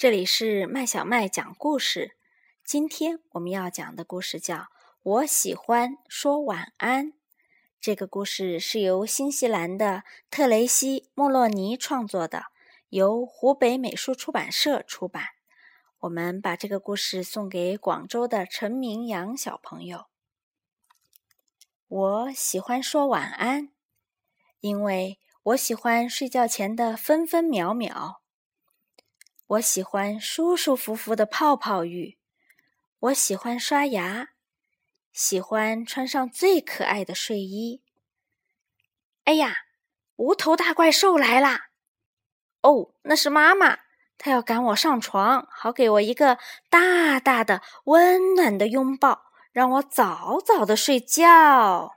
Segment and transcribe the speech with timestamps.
[0.00, 2.16] 这里是麦小麦讲故事。
[2.64, 4.56] 今天我们要讲的故事叫
[5.02, 7.08] 《我喜欢说晚安》。
[7.82, 12.44] 这个故事是由新西兰的特雷西·莫洛尼创作的，
[12.88, 15.22] 由湖北美术出版社出版。
[15.98, 20.06] 我们把这个故事送给广州的陈明阳小朋友。
[21.86, 23.68] 我喜欢说晚安，
[24.60, 28.19] 因为我喜欢睡觉前的分分秒秒。
[29.50, 32.16] 我喜欢舒舒服服的泡泡浴，
[33.00, 34.28] 我喜欢刷牙，
[35.12, 37.82] 喜欢穿上最可爱的睡衣。
[39.24, 39.56] 哎呀，
[40.14, 41.70] 无头大怪兽来啦！
[42.62, 43.80] 哦，那是妈妈，
[44.16, 46.38] 她要赶我上床，好给我一个
[46.68, 51.96] 大大的、温暖的拥抱，让我早早的睡觉。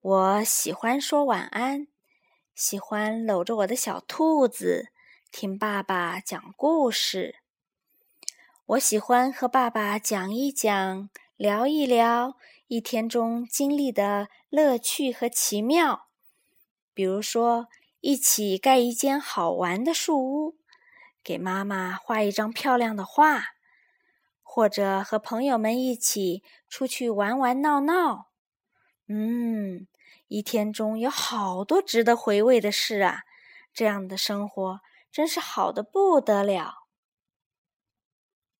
[0.00, 1.86] 我喜欢说晚安，
[2.52, 4.90] 喜欢搂着我的小兔子。
[5.36, 7.40] 听爸爸讲故事，
[8.66, 12.36] 我喜欢和爸爸讲一讲、聊一聊
[12.68, 16.06] 一天中经历的乐趣和奇妙。
[16.94, 17.66] 比如说，
[18.00, 20.54] 一起盖一间好玩的树屋，
[21.24, 23.42] 给妈妈画一张漂亮的画，
[24.40, 28.28] 或者和朋友们一起出去玩玩闹闹。
[29.08, 29.88] 嗯，
[30.28, 33.22] 一天中有好多值得回味的事啊！
[33.74, 34.78] 这样的生活。
[35.14, 36.88] 真是好的不得了。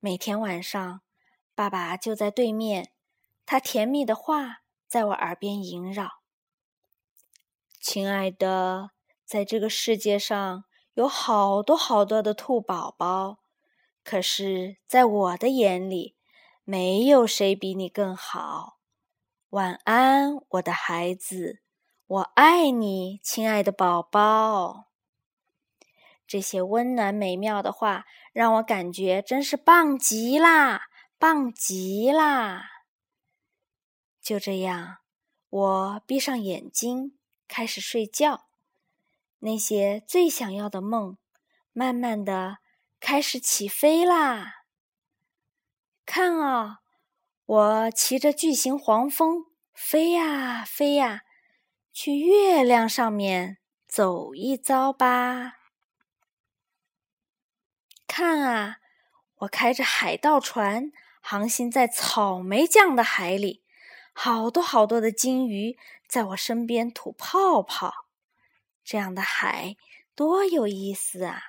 [0.00, 1.00] 每天晚上，
[1.54, 2.92] 爸爸就在对面，
[3.46, 6.22] 他甜蜜的话在我耳边萦绕。
[7.80, 8.90] 亲爱的，
[9.24, 13.38] 在这个世界上有好多好多的兔宝宝，
[14.02, 16.16] 可是，在我的眼里，
[16.64, 18.80] 没有谁比你更好。
[19.50, 21.62] 晚安，我的孩子，
[22.08, 24.89] 我爱你，亲爱的宝宝。
[26.30, 30.82] 这些温暖美妙的话，让我感觉真是棒极啦，
[31.18, 32.70] 棒极啦！
[34.22, 34.98] 就这样，
[35.48, 38.46] 我闭上眼睛，开始睡觉。
[39.40, 41.18] 那些最想要的梦，
[41.72, 42.58] 慢慢的
[43.00, 44.62] 开始起飞啦！
[46.06, 46.78] 看啊，
[47.44, 51.22] 我骑着巨型黄蜂，飞呀飞呀，
[51.92, 53.58] 去月亮上面
[53.88, 55.54] 走一遭吧！
[58.12, 58.78] 看啊，
[59.36, 60.90] 我开着海盗船
[61.20, 63.62] 航行在草莓酱的海里，
[64.12, 65.78] 好多好多的金鱼
[66.08, 68.08] 在我身边吐泡泡。
[68.82, 69.76] 这样的海
[70.16, 71.40] 多有意思啊！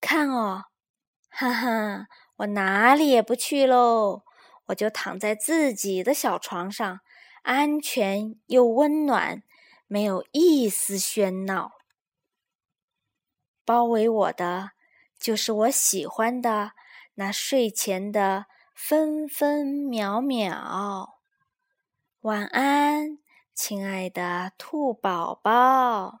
[0.00, 0.64] 看哦，
[1.28, 4.24] 哈哈，我哪里也不去喽，
[4.68, 7.00] 我就躺在自己的小床上，
[7.42, 9.42] 安全又温暖，
[9.86, 11.72] 没有一丝喧闹，
[13.66, 14.70] 包围我的。
[15.18, 16.72] 就是我喜欢的
[17.14, 21.20] 那睡前的分分秒秒。
[22.20, 23.18] 晚安，
[23.54, 26.20] 亲爱的兔宝宝。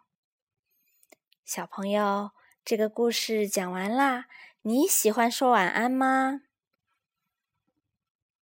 [1.44, 2.30] 小朋友，
[2.64, 4.26] 这个故事讲完啦。
[4.62, 6.42] 你喜欢说晚安吗？